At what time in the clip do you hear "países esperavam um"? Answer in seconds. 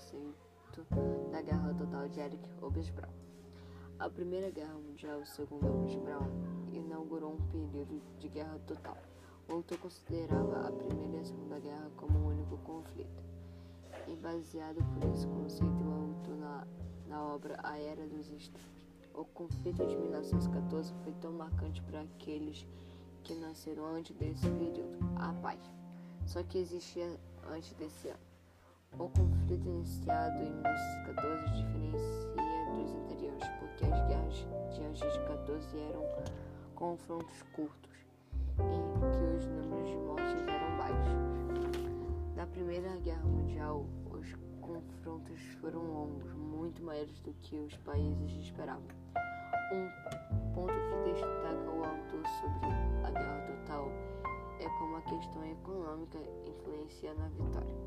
47.78-50.52